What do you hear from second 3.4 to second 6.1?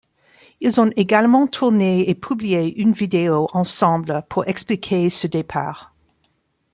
ensemble pour expliquer ce départ.